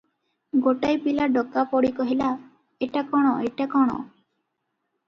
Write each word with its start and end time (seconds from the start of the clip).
ଗୋଟାଏ 0.67 0.95
ପିଲା 1.03 1.27
ଡକାପଡ଼ି 1.35 1.91
କହିଲା, 2.01 2.31
ଏଟା 2.87 3.05
କ'ଣ 3.13 3.39
ଏଟା 3.51 3.71
କ'ଣ? 3.77 4.03